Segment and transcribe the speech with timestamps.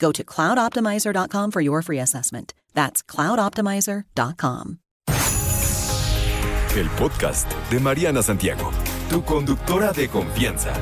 [0.00, 2.54] Go to cloudoptimizer.com for your free assessment.
[2.74, 4.78] That's cloudoptimizer.com.
[6.76, 8.70] El podcast de Mariana Santiago,
[9.08, 10.72] tu conductora de confianza.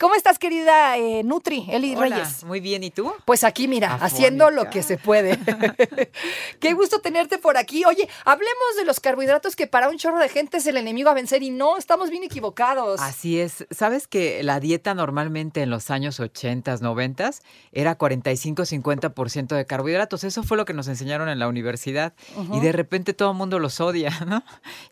[0.00, 2.42] ¿Cómo estás, querida eh, Nutri, Eli Hola, Reyes?
[2.44, 3.12] Muy bien, ¿y tú?
[3.26, 5.38] Pues aquí, mira, haciendo lo que se puede.
[6.58, 7.84] Qué gusto tenerte por aquí.
[7.84, 11.12] Oye, hablemos de los carbohidratos que para un chorro de gente es el enemigo a
[11.12, 12.98] vencer y no, estamos bien equivocados.
[13.02, 13.66] Así es.
[13.70, 17.32] ¿Sabes que la dieta normalmente en los años 80, 90
[17.72, 20.24] era 45-50% de carbohidratos?
[20.24, 22.14] Eso fue lo que nos enseñaron en la universidad.
[22.54, 24.42] Y de repente todo el mundo los odia, ¿no?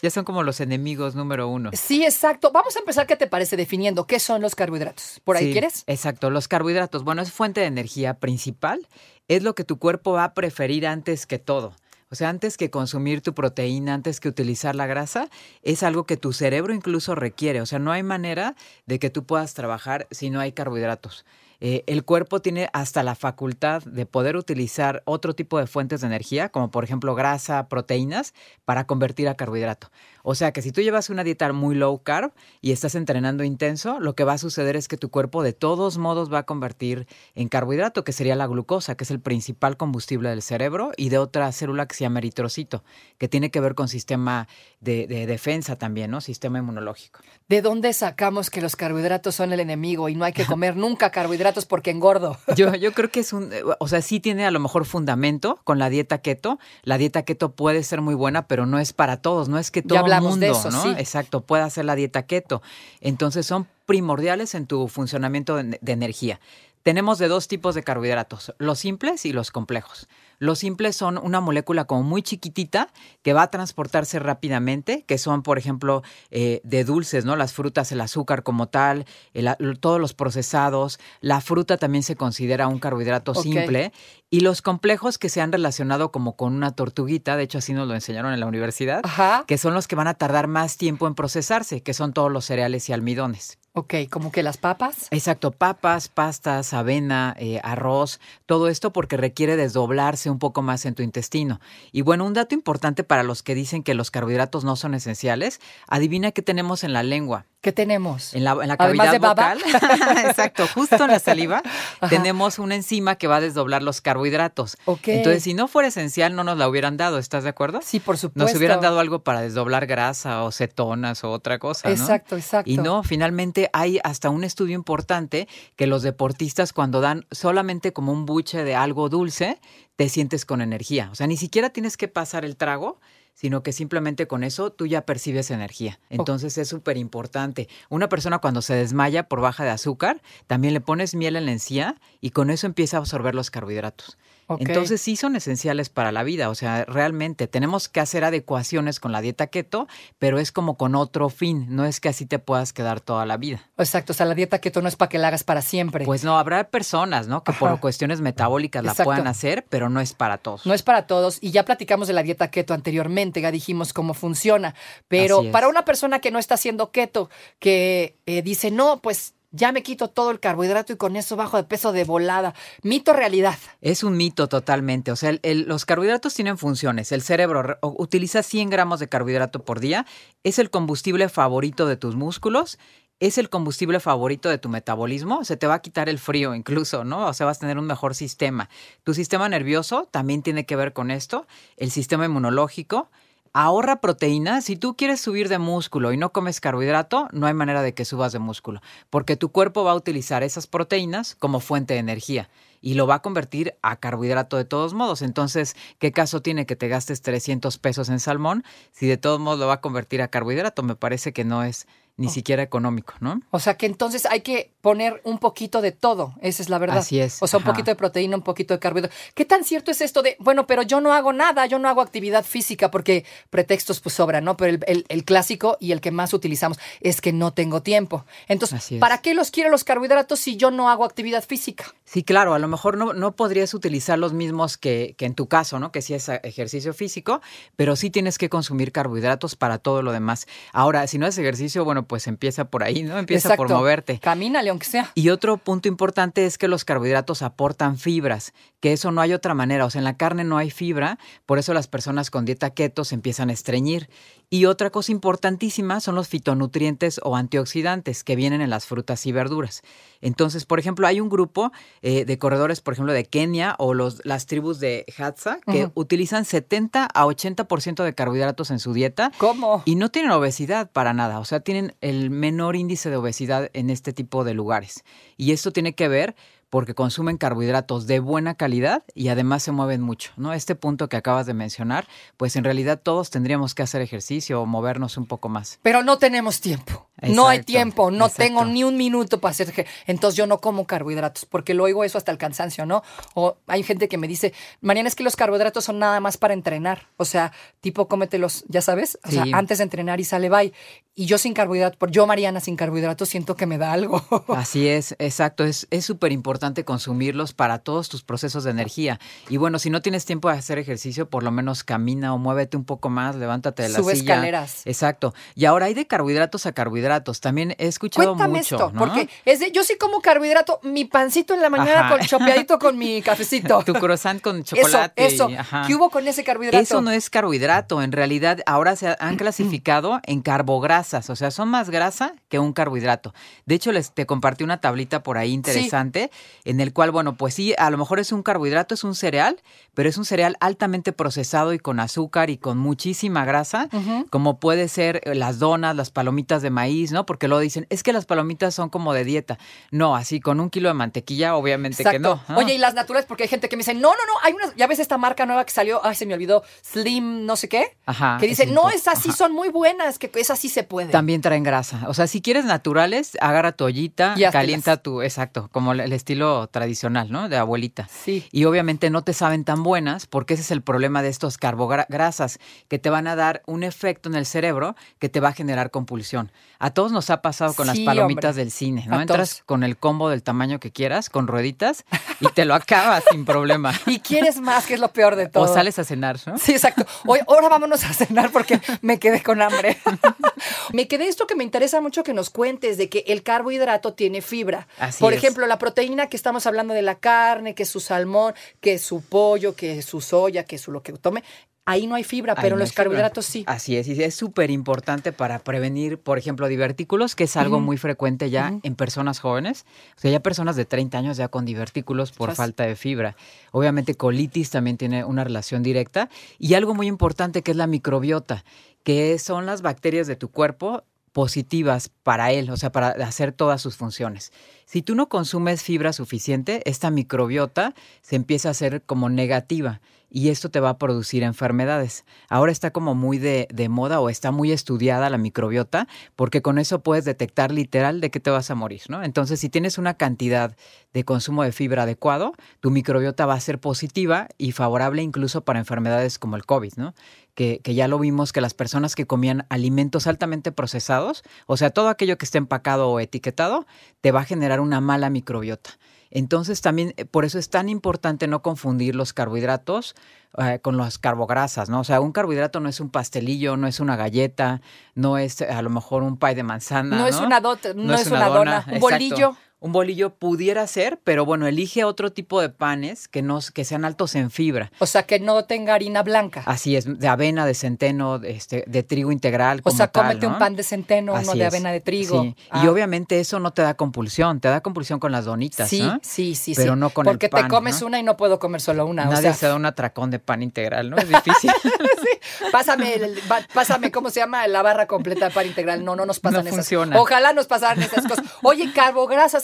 [0.02, 1.70] Ya son como los enemigos número uno.
[1.72, 2.52] Sí, exacto.
[2.52, 3.56] Vamos a empezar, ¿qué te parece?
[3.56, 4.97] Definiendo qué son los carbohidratos.
[5.24, 5.84] ¿Por ahí Sí, quieres?
[5.86, 6.30] Exacto.
[6.30, 8.86] Los carbohidratos, bueno, es fuente de energía principal.
[9.28, 11.74] Es lo que tu cuerpo va a preferir antes que todo.
[12.10, 15.28] O sea, antes que consumir tu proteína, antes que utilizar la grasa,
[15.62, 17.60] es algo que tu cerebro incluso requiere.
[17.60, 21.26] O sea, no hay manera de que tú puedas trabajar si no hay carbohidratos.
[21.60, 26.06] Eh, el cuerpo tiene hasta la facultad de poder utilizar otro tipo de fuentes de
[26.06, 28.32] energía, como por ejemplo grasa, proteínas,
[28.64, 29.90] para convertir a carbohidrato.
[30.22, 33.98] O sea que si tú llevas una dieta muy low carb y estás entrenando intenso,
[33.98, 37.08] lo que va a suceder es que tu cuerpo de todos modos va a convertir
[37.34, 41.18] en carbohidrato, que sería la glucosa, que es el principal combustible del cerebro, y de
[41.18, 42.84] otra célula que se llama eritrocito,
[43.16, 44.48] que tiene que ver con sistema
[44.80, 46.20] de, de defensa también, ¿no?
[46.20, 47.20] Sistema inmunológico.
[47.48, 51.10] ¿De dónde sacamos que los carbohidratos son el enemigo y no hay que comer nunca
[51.10, 52.36] carbohidratos porque engordo?
[52.56, 55.60] Yo, yo creo que es un, eh, o sea, sí tiene a lo mejor fundamento
[55.64, 56.58] con la dieta keto.
[56.82, 59.82] La dieta keto puede ser muy buena, pero no es para todos, no es que
[59.82, 60.82] todo el hablamos mundo, de eso, ¿no?
[60.82, 60.94] sí.
[60.98, 62.62] Exacto, pueda hacer la dieta keto.
[63.00, 66.40] Entonces son primordiales en tu funcionamiento de, de energía.
[66.82, 70.08] Tenemos de dos tipos de carbohidratos, los simples y los complejos.
[70.38, 75.42] Los simples son una molécula como muy chiquitita que va a transportarse rápidamente, que son,
[75.42, 77.36] por ejemplo, eh, de dulces, ¿no?
[77.36, 79.04] Las frutas, el azúcar como tal,
[79.34, 79.48] el
[79.80, 80.98] todos los procesados.
[81.20, 83.92] La fruta también se considera un carbohidrato simple.
[84.30, 87.88] Y los complejos que se han relacionado como con una tortuguita, de hecho así nos
[87.88, 89.44] lo enseñaron en la universidad, Ajá.
[89.46, 92.44] que son los que van a tardar más tiempo en procesarse, que son todos los
[92.44, 93.58] cereales y almidones.
[93.78, 95.06] Ok, como que las papas.
[95.12, 100.96] Exacto, papas, pastas, avena, eh, arroz, todo esto porque requiere desdoblarse un poco más en
[100.96, 101.60] tu intestino.
[101.92, 105.60] Y bueno, un dato importante para los que dicen que los carbohidratos no son esenciales,
[105.86, 107.46] adivina qué tenemos en la lengua.
[107.60, 108.34] ¿Qué tenemos?
[108.34, 109.58] En la, en la cavidad vocal,
[110.24, 111.60] exacto, justo en la saliva,
[112.00, 112.08] Ajá.
[112.08, 114.76] tenemos una enzima que va a desdoblar los carbohidratos.
[114.84, 115.08] Ok.
[115.08, 117.80] Entonces, si no fuera esencial, no nos la hubieran dado, ¿estás de acuerdo?
[117.82, 118.48] Sí, por supuesto.
[118.48, 121.94] Nos hubieran dado algo para desdoblar grasa o cetonas o otra cosa, ¿no?
[121.94, 122.70] Exacto, exacto.
[122.70, 128.12] Y no, finalmente hay hasta un estudio importante que los deportistas cuando dan solamente como
[128.12, 129.58] un buche de algo dulce,
[129.96, 131.08] te sientes con energía.
[131.10, 133.00] O sea, ni siquiera tienes que pasar el trago,
[133.38, 136.00] sino que simplemente con eso tú ya percibes energía.
[136.10, 137.68] Entonces es súper importante.
[137.88, 141.52] Una persona cuando se desmaya por baja de azúcar, también le pones miel en la
[141.52, 144.18] encía y con eso empieza a absorber los carbohidratos.
[144.58, 149.12] Entonces sí son esenciales para la vida, o sea, realmente tenemos que hacer adecuaciones con
[149.12, 149.88] la dieta keto,
[150.18, 153.36] pero es como con otro fin, no es que así te puedas quedar toda la
[153.36, 153.68] vida.
[153.76, 156.04] Exacto, o sea, la dieta keto no es para que la hagas para siempre.
[156.04, 157.44] Pues no, habrá personas, ¿no?
[157.44, 160.64] Que por cuestiones metabólicas la puedan hacer, pero no es para todos.
[160.66, 164.14] No es para todos y ya platicamos de la dieta keto anteriormente, ya dijimos cómo
[164.14, 164.74] funciona,
[165.08, 169.72] pero para una persona que no está haciendo keto, que eh, dice, no, pues ya
[169.72, 173.58] me quito todo el carbohidrato y con eso bajo de peso de volada, mito realidad.
[173.80, 175.10] Es un mito totalmente.
[175.10, 177.12] O sea, los carbohidratos tienen funciones.
[177.12, 180.06] El cerebro utiliza 100 gramos de carbohidrato por día.
[180.44, 182.78] Es el combustible favorito de tus músculos.
[183.20, 185.44] Es el combustible favorito de tu metabolismo.
[185.44, 187.26] Se te va a quitar el frío incluso, ¿no?
[187.26, 188.68] O sea, vas a tener un mejor sistema.
[189.02, 191.46] Tu sistema nervioso también tiene que ver con esto.
[191.76, 193.10] El sistema inmunológico.
[193.52, 194.60] Ahorra proteína.
[194.60, 198.04] Si tú quieres subir de músculo y no comes carbohidrato, no hay manera de que
[198.04, 198.80] subas de músculo,
[199.10, 202.48] porque tu cuerpo va a utilizar esas proteínas como fuente de energía.
[202.80, 205.22] y lo va a convertir a carbohidrato de todos modos.
[205.22, 208.62] Entonces, ¿qué caso tiene que te gastes 300 pesos en salmón
[208.92, 210.82] si de todos modos lo va a convertir a carbohidrato?
[210.84, 212.30] Me parece que no es ni Oh.
[212.30, 213.40] siquiera económico, ¿no?
[213.50, 216.98] O sea que entonces hay que poner un poquito de todo, esa es la verdad.
[216.98, 219.14] Así es, O sea, un poquito de proteína, un poquito de carbohidrato.
[219.34, 222.00] ¿Qué tan cierto es esto de, bueno, pero yo no hago nada, yo no hago
[222.02, 224.56] actividad física porque pretextos pues sobran, ¿no?
[224.56, 228.24] Pero el, el- el clásico y el que más utilizamos es que no tengo tiempo.
[228.48, 229.00] Entonces, Así es.
[229.00, 231.94] ¿para qué los quiero los carbohidratos si yo no hago actividad física?
[232.04, 235.46] Sí, claro, a lo mejor no, no podrías utilizar los mismos que, que en tu
[235.46, 235.92] caso, ¿no?
[235.92, 237.40] Que sí es ejercicio físico,
[237.76, 240.46] pero sí tienes que consumir carbohidratos para todo lo demás.
[240.72, 243.18] Ahora, si no es ejercicio, bueno, pues empieza por ahí, ¿no?
[243.18, 244.18] Empieza por moverte.
[244.18, 245.12] Camínale, aunque sea.
[245.14, 249.54] Y otro punto importante es que los carbohidratos aportan fibras, que eso no hay otra
[249.54, 249.84] manera.
[249.84, 253.04] O sea, en la carne no hay fibra, por eso las personas con dieta keto
[253.04, 254.08] se empiezan a estreñir.
[254.50, 259.32] Y otra cosa importantísima son los fitonutrientes o antioxidantes que vienen en las frutas y
[259.32, 259.82] verduras.
[260.22, 264.24] Entonces, por ejemplo, hay un grupo eh, de corredores, por ejemplo, de Kenia o los,
[264.24, 269.82] las tribus de Hadza, que utilizan 70 a 80% de carbohidratos en su dieta ¿Cómo?
[269.84, 273.90] y no tienen obesidad para nada, o sea, tienen el menor índice de obesidad en
[273.90, 275.04] este tipo de lugares.
[275.36, 276.36] Y esto tiene que ver
[276.70, 280.52] porque consumen carbohidratos de buena calidad y además se mueven mucho, ¿no?
[280.52, 284.66] Este punto que acabas de mencionar, pues en realidad todos tendríamos que hacer ejercicio o
[284.66, 285.78] movernos un poco más.
[285.82, 287.08] Pero no tenemos tiempo.
[287.22, 288.42] no hay tiempo, no exacto.
[288.44, 289.68] tengo ni un minuto para hacer.
[289.74, 293.02] ejer- Entonces yo no como carbohidratos, porque lo oigo eso hasta el cansancio, ¿no?
[293.34, 296.54] O hay gente que me dice, Mariana, es que los carbohidratos son nada más para
[296.54, 297.08] entrenar.
[297.16, 299.34] O sea, tipo, cómetelos, ya sabes, o Sí.
[299.36, 300.72] sea, antes de entrenar y sale bye.
[301.16, 304.22] Y yo sin carbohidratos, por yo, Mariana, sin carbohidratos, siento que me da algo.
[304.54, 305.64] Así es, exacto.
[305.64, 309.20] Es es súper importante consumirlos para todos tus procesos de energía.
[309.48, 312.76] Y bueno, si no tienes tiempo de hacer ejercicio, por lo menos camina o muévete
[312.76, 314.34] un poco más, levántate de la Sube silla.
[314.34, 314.82] escaleras.
[314.84, 315.34] Exacto.
[315.54, 317.40] Y ahora hay de carbohidratos a carbohidratos.
[317.40, 318.74] También he escuchado Cuéntame mucho.
[318.74, 318.98] esto, ¿no?
[318.98, 322.16] porque es de, yo sí como carbohidrato, mi pancito en la mañana Ajá.
[322.16, 323.80] con chopeadito con mi cafecito.
[323.84, 325.24] tu croissant con chocolate.
[325.24, 325.60] Eso, y- eso.
[325.60, 325.84] ajá.
[325.86, 326.82] ¿Qué hubo con ese carbohidrato?
[326.82, 331.68] Eso no es carbohidrato, en realidad ahora se han clasificado en carbograsas, o sea, son
[331.68, 333.32] más grasa que un carbohidrato.
[333.64, 336.30] De hecho, les te compartí una tablita por ahí interesante
[336.64, 339.60] en el cual, bueno, pues sí, a lo mejor es un carbohidrato, es un cereal,
[339.94, 343.88] pero es un cereal altamente procesado y con azúcar y con muchísima grasa,
[344.30, 347.26] como puede ser eh, las donas, las palomitas de maíz, ¿no?
[347.26, 349.58] Porque luego dicen, es que las palomitas son como de dieta.
[349.90, 352.40] No, así con un kilo de mantequilla, obviamente que no.
[352.48, 352.58] ¿no?
[352.58, 354.74] Oye, y las naturales, porque hay gente que me dice, no, no, no, hay unas,
[354.76, 357.96] ya ves esta marca nueva que salió, ay, se me olvidó, Slim, no sé qué,
[358.06, 361.10] Ajá, que dice, es no, esas sí son muy buenas, que esas sí se puede.
[361.10, 362.04] También traen grasa.
[362.08, 366.12] O sea, si quieres naturales, agarra tu ollita, Y calienta tu, exacto, como el el
[366.38, 367.48] estilo tradicional, ¿no?
[367.48, 368.08] De abuelita.
[368.08, 368.46] Sí.
[368.52, 372.58] Y obviamente no te saben tan buenas porque ese es el problema de estos carbograsas,
[372.88, 375.90] que te van a dar un efecto en el cerebro que te va a generar
[375.90, 376.52] compulsión.
[376.78, 378.64] A todos nos ha pasado con Sí, las palomitas hombre.
[378.64, 379.16] del cine, ¿no?
[379.18, 379.62] A Entras todos.
[379.66, 382.04] con el combo del tamaño que quieras, con rueditas,
[382.40, 383.92] y te lo acabas sin problema.
[384.06, 385.64] Y quieres más, que es lo peor de todo.
[385.64, 386.56] O sales a cenar, ¿no?
[386.58, 387.04] Sí, exacto.
[387.26, 389.98] Hoy, ahora vámonos a cenar porque me quedé con hambre.
[390.92, 394.40] me quedé esto que me interesa mucho que nos cuentes de que el carbohidrato tiene
[394.40, 394.86] fibra.
[394.98, 395.38] Así Por es.
[395.42, 399.02] ejemplo, la proteína que estamos hablando de la carne, que es su salmón, que es
[399.02, 401.42] su pollo, que es su soya, que es su lo que tome.
[401.84, 403.04] Ahí no hay fibra, Ahí pero no los fibra.
[403.04, 403.64] carbohidratos sí.
[403.66, 407.96] Así es, y es súper importante para prevenir, por ejemplo, divertículos, que es algo muy
[407.96, 409.86] frecuente ya en personas jóvenes.
[410.18, 413.36] O sea, ya personas de 30 años ya con divertículos por falta de fibra.
[413.72, 416.28] Obviamente colitis también tiene una relación directa.
[416.58, 418.64] Y algo muy importante que es la microbiota,
[419.02, 421.04] que son las bacterias de tu cuerpo
[421.38, 424.50] positivas para él, o sea, para hacer todas sus funciones.
[424.86, 430.48] Si tú no consumes fibra suficiente, esta microbiota se empieza a hacer como negativa y
[430.48, 432.24] esto te va a producir enfermedades.
[432.48, 437.02] Ahora está como muy de, moda o está muy estudiada la microbiota porque con eso
[437.02, 439.22] puedes detectar literal de qué te vas a morir, ¿no?
[439.22, 440.76] Entonces, si tienes una cantidad
[441.12, 445.78] de consumo de fibra adecuado, tu microbiota va a ser positiva y favorable incluso para
[445.78, 447.14] enfermedades como el COVID, ¿no?
[447.54, 451.90] Que, que ya lo vimos que las personas que comían alimentos altamente procesados, o sea,
[451.90, 453.86] todo aquello que esté empacado o etiquetado,
[454.20, 455.90] te va a generar una mala microbiota.
[456.30, 460.14] Entonces también eh, por eso es tan importante no confundir los carbohidratos
[460.58, 462.00] eh, con las carbograsas, ¿no?
[462.00, 464.80] O sea, un carbohidrato no es un pastelillo, no es una galleta,
[465.14, 467.16] no es a lo mejor un pie de manzana.
[467.16, 469.56] No No, es una dot- no es una dona, un bolillo.
[469.80, 474.04] Un bolillo pudiera ser, pero bueno, elige otro tipo de panes que, no, que sean
[474.04, 474.90] altos en fibra.
[474.98, 476.64] O sea, que no tenga harina blanca.
[476.66, 479.80] Así es, de avena, de centeno, de, este, de trigo integral.
[479.84, 481.66] o sea, tal, cómete un pan de centeno, uno de es.
[481.66, 482.42] avena de trigo.
[482.42, 482.56] Sí.
[482.70, 482.82] Ah.
[482.84, 486.18] Y obviamente eso no te da compulsión, te da compulsión con las donitas, Sí, ¿no?
[486.24, 486.98] sí, sí, Pero sí.
[486.98, 488.08] no con el Porque pan, te comes ¿no?
[488.08, 489.26] una y no puedo comer solo una.
[489.26, 491.18] Nadie o sea, se da un atracón de pan integral, ¿no?
[491.18, 491.70] Es difícil.
[492.72, 493.38] Pásame, el-
[493.74, 494.66] pásame, ¿cómo se llama?
[494.68, 496.04] La barra completa de pan integral.
[496.04, 496.74] No, no nos pasan esas.
[496.74, 497.18] funciona.
[497.20, 498.44] Ojalá nos pasaran esas cosas.
[498.62, 498.92] Oye,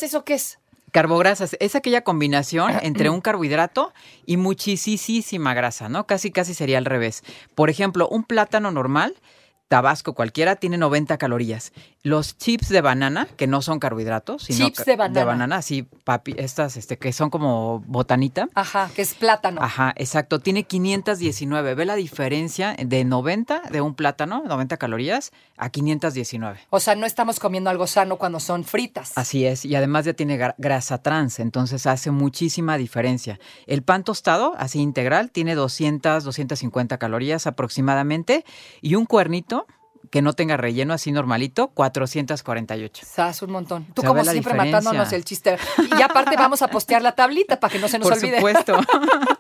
[0.05, 0.59] ¿eso qué es?
[0.93, 3.93] Carbograsas, es aquella combinación entre un carbohidrato
[4.27, 6.07] y muchísima grasa, ¿no?
[6.07, 7.25] Casi, casi sería al revés.
[7.57, 9.17] Por ejemplo, un plátano normal
[9.75, 11.73] Tabasco cualquiera tiene 90 calorías.
[12.05, 15.19] Los chips de banana, que no son carbohidratos, sino Chips de banana.
[15.21, 18.49] de banana, sí, papi, estas este que son como botanita.
[18.55, 19.61] Ajá, que es plátano.
[19.61, 21.75] Ajá, exacto, tiene 519.
[21.75, 26.61] Ve la diferencia de 90 de un plátano, 90 calorías, a 519.
[26.71, 29.13] O sea, no estamos comiendo algo sano cuando son fritas.
[29.17, 33.41] Así es, y además ya tiene gra- grasa trans, entonces hace muchísima diferencia.
[33.67, 38.45] El pan tostado, así integral, tiene 200, 250 calorías aproximadamente,
[38.81, 39.64] y un cuernito
[40.15, 43.05] que no tenga relleno, así normalito, 448.
[43.05, 43.85] Sas, un montón.
[43.95, 44.79] Tú Se como siempre diferencia.
[44.79, 45.59] matándonos el chiste.
[45.99, 48.37] Y aparte vamos a postear la tablita para que no se nos Por olvide.
[48.37, 48.77] supuesto.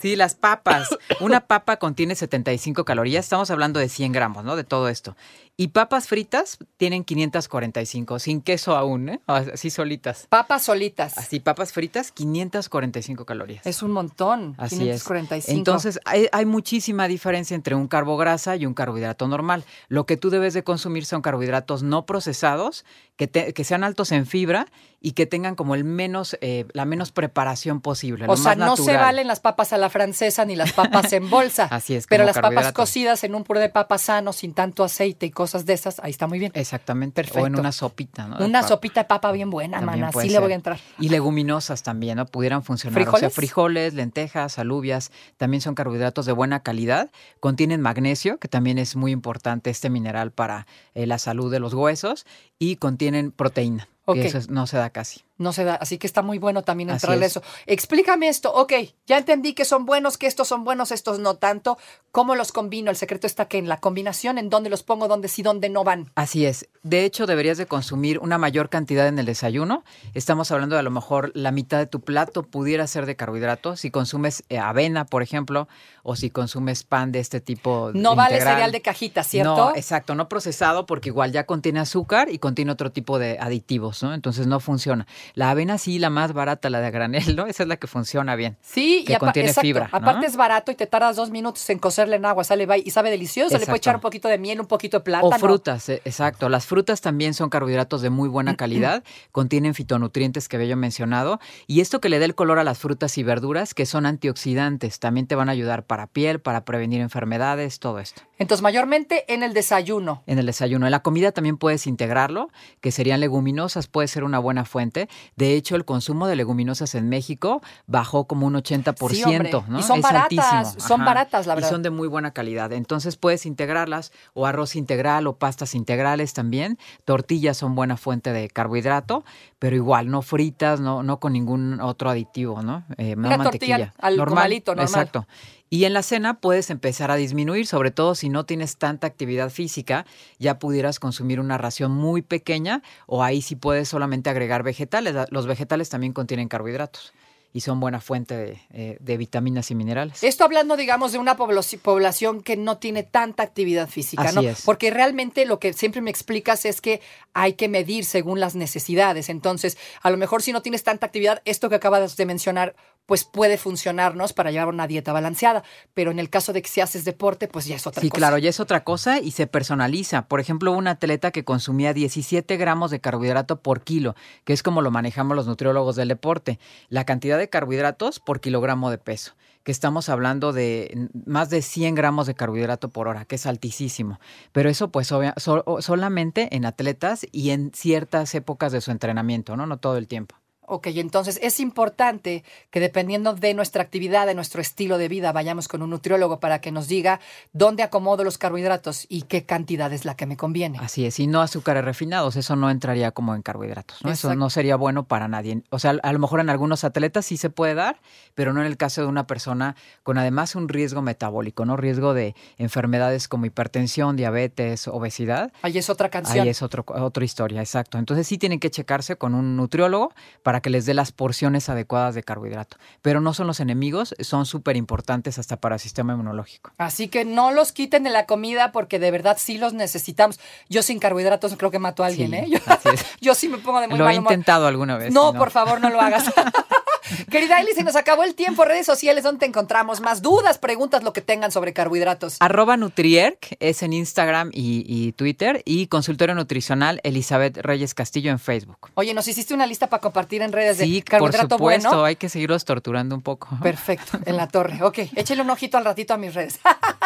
[0.00, 0.88] sí, las papas.
[1.20, 3.24] Una papa contiene 75 calorías.
[3.24, 4.56] Estamos hablando de 100 gramos, ¿no?
[4.56, 5.16] De todo esto.
[5.58, 9.20] Y papas fritas tienen 545, sin queso aún, ¿eh?
[9.26, 10.26] Así solitas.
[10.28, 11.16] Papas solitas.
[11.16, 13.66] Así, papas fritas, 545 calorías.
[13.66, 14.54] Es un montón.
[14.58, 15.36] Así 545.
[15.38, 15.48] es.
[15.56, 19.64] Entonces, hay, hay muchísima diferencia entre un carbograsa y un carbohidrato normal.
[19.88, 22.84] Lo que tú debes de consumir son carbohidratos no procesados,
[23.16, 24.66] que, te- que sean altos en fibra
[25.00, 28.24] y que tengan como el menos, eh, la menos preparación posible.
[28.26, 31.12] o lo sea, más no se valen las papas a la francesa ni las papas
[31.12, 31.64] en bolsa.
[31.70, 35.26] Así es, Pero las papas cocidas en un puré de papas sano, sin tanto aceite
[35.26, 36.52] y cosas de esas, ahí está muy bien.
[36.54, 37.20] Exactamente.
[37.20, 37.60] O en Perfecto.
[37.60, 38.44] una sopita, ¿no?
[38.44, 40.12] Una sopita de papa bien buena, También mana.
[40.12, 40.78] puede Sí le voy a entrar.
[40.98, 42.26] Y leguminosas también, ¿no?
[42.26, 43.00] Pudieran funcionar.
[43.00, 43.34] O sea, ¿Frijoles?
[43.34, 47.10] frijoles, lentejas, alubias, también son carbohidratos de buena calidad.
[47.40, 51.74] Contienen magnesio, que también es muy importante este mineral para eh, la salud de los
[51.74, 52.26] huesos.
[52.58, 54.14] Y contienen proteína, Ok.
[54.16, 55.20] que eso es- no se da casi.
[55.38, 57.32] No se da, así que está muy bueno también entrarle es.
[57.32, 57.42] eso.
[57.66, 58.52] Explícame esto.
[58.54, 58.72] Ok,
[59.06, 61.78] ya entendí que son buenos, que estos son buenos, estos no tanto.
[62.10, 62.90] ¿Cómo los combino?
[62.90, 65.84] El secreto está que en la combinación, en dónde los pongo, dónde sí, dónde no
[65.84, 66.10] van.
[66.14, 66.68] Así es.
[66.82, 69.84] De hecho, deberías de consumir una mayor cantidad en el desayuno.
[70.14, 73.80] Estamos hablando de a lo mejor la mitad de tu plato pudiera ser de carbohidratos.
[73.80, 75.68] Si consumes eh, avena, por ejemplo,
[76.02, 77.90] o si consumes pan de este tipo.
[77.92, 79.56] No vale cereal de cajita, ¿cierto?
[79.56, 84.02] No, exacto, no procesado porque igual ya contiene azúcar y contiene otro tipo de aditivos,
[84.02, 84.14] ¿no?
[84.14, 85.06] Entonces no funciona.
[85.34, 87.46] La avena sí, la más barata, la de granel, ¿no?
[87.46, 88.56] Esa es la que funciona bien.
[88.62, 89.66] Sí, que y contiene exacto.
[89.66, 89.98] fibra, ¿no?
[89.98, 93.10] Aparte es barato y te tardas dos minutos en cocerle en agua, sale y sabe
[93.10, 93.58] delicioso.
[93.58, 95.34] Le puede echar un poquito de miel, un poquito de plátano.
[95.34, 96.48] O frutas, eh, exacto.
[96.48, 99.02] Las frutas también son carbohidratos de muy buena calidad,
[99.32, 101.40] contienen fitonutrientes que había yo mencionado.
[101.66, 104.98] Y esto que le da el color a las frutas y verduras, que son antioxidantes,
[104.98, 108.22] también te van a ayudar para piel, para prevenir enfermedades, todo esto.
[108.38, 110.22] Entonces, mayormente en el desayuno.
[110.26, 110.86] En el desayuno.
[110.86, 115.08] En la comida también puedes integrarlo, que serían leguminosas, puede ser una buena fuente.
[115.36, 119.10] De hecho, el consumo de leguminosas en México bajó como un 80%.
[119.10, 119.52] Sí, hombre.
[119.68, 119.78] ¿no?
[119.80, 120.88] Y son Es baratas, altísimo.
[120.88, 121.68] son baratas, la verdad.
[121.68, 122.72] Y son de muy buena calidad.
[122.72, 126.78] Entonces puedes integrarlas, o arroz integral, o pastas integrales también.
[127.04, 129.24] Tortillas son buena fuente de carbohidrato,
[129.58, 132.84] pero igual, no fritas, no, no con ningún otro aditivo, ¿no?
[132.98, 133.94] Eh, Una mantequilla.
[133.98, 134.86] al comalito, normal.
[134.86, 135.26] Exacto.
[135.68, 139.50] Y en la cena puedes empezar a disminuir, sobre todo si no tienes tanta actividad
[139.50, 140.06] física,
[140.38, 145.14] ya pudieras consumir una ración muy pequeña o ahí sí puedes solamente agregar vegetales.
[145.30, 147.12] Los vegetales también contienen carbohidratos
[147.56, 150.22] y son buena fuente de, eh, de vitaminas y minerales.
[150.22, 154.42] Esto hablando, digamos, de una poblaci- población que no tiene tanta actividad física, Así ¿no?
[154.42, 154.60] es.
[154.60, 157.00] Porque realmente lo que siempre me explicas es que
[157.32, 159.30] hay que medir según las necesidades.
[159.30, 163.24] Entonces, a lo mejor si no tienes tanta actividad, esto que acabas de mencionar, pues
[163.24, 165.62] puede funcionarnos para llevar una dieta balanceada.
[165.94, 168.18] Pero en el caso de que si haces deporte, pues ya es otra Sí, cosa.
[168.18, 170.26] claro, ya es otra cosa y se personaliza.
[170.28, 174.82] Por ejemplo, un atleta que consumía 17 gramos de carbohidrato por kilo, que es como
[174.82, 176.58] lo manejamos los nutriólogos del deporte.
[176.88, 179.32] La cantidad de carbohidratos por kilogramo de peso,
[179.62, 184.18] que estamos hablando de más de 100 gramos de carbohidrato por hora, que es altísimo.
[184.52, 189.56] Pero eso pues obvia- so- solamente en atletas y en ciertas épocas de su entrenamiento,
[189.56, 189.66] ¿no?
[189.66, 190.36] No todo el tiempo.
[190.66, 195.68] Ok, entonces es importante que dependiendo de nuestra actividad, de nuestro estilo de vida, vayamos
[195.68, 197.20] con un nutriólogo para que nos diga
[197.52, 200.78] dónde acomodo los carbohidratos y qué cantidad es la que me conviene.
[200.80, 204.10] Así es, y no azúcares refinados, eso no entraría como en carbohidratos, ¿no?
[204.10, 205.62] Eso no sería bueno para nadie.
[205.70, 208.00] O sea, a lo mejor en algunos atletas sí se puede dar,
[208.34, 211.76] pero no en el caso de una persona con además un riesgo metabólico, ¿no?
[211.76, 215.52] Riesgo de enfermedades como hipertensión, diabetes, obesidad.
[215.62, 216.40] Ahí es otra canción.
[216.40, 217.98] Ahí es otro, otra historia, exacto.
[217.98, 222.14] Entonces sí tienen que checarse con un nutriólogo para que les dé las porciones adecuadas
[222.14, 222.76] de carbohidrato.
[223.02, 226.72] Pero no son los enemigos, son súper importantes hasta para el sistema inmunológico.
[226.78, 230.38] Así que no los quiten de la comida porque de verdad sí los necesitamos.
[230.68, 232.46] Yo sin carbohidratos creo que mato a alguien, Sí, ¿eh?
[232.48, 232.58] Yo,
[233.20, 234.32] yo sí me pongo de muy Lo he mal humor.
[234.32, 235.12] intentado alguna vez.
[235.12, 236.24] No, por favor, no lo hagas.
[237.30, 238.64] Querida Eli, se nos acabó el tiempo.
[238.64, 240.00] Redes sociales, donde te encontramos?
[240.00, 242.36] Más dudas, preguntas, lo que tengan sobre carbohidratos.
[242.40, 248.38] Arroba Nutrierc es en Instagram y, y Twitter y consultorio nutricional Elizabeth Reyes Castillo en
[248.38, 248.90] Facebook.
[248.94, 252.04] Oye, nos hiciste una lista para compartir en redes Sí, de por carbohidrato supuesto, bueno.
[252.04, 253.48] hay que seguirlos torturando un poco.
[253.62, 254.82] Perfecto, en la torre.
[254.82, 256.58] Ok, échale un ojito al ratito a mis redes.